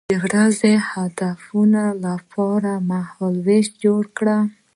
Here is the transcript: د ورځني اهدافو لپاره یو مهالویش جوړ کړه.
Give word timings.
د 0.09 0.13
ورځني 0.23 0.73
اهدافو 0.91 1.59
لپاره 2.05 2.71
یو 2.75 2.83
مهالویش 2.91 3.67
جوړ 3.83 4.03
کړه. 4.17 4.37